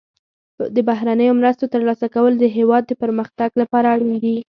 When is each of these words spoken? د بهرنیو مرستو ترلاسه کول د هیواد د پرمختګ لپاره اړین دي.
د 0.75 0.77
بهرنیو 0.89 1.37
مرستو 1.39 1.71
ترلاسه 1.73 2.05
کول 2.15 2.33
د 2.39 2.45
هیواد 2.57 2.83
د 2.87 2.93
پرمختګ 3.03 3.49
لپاره 3.61 3.87
اړین 3.93 4.15
دي. 4.23 4.35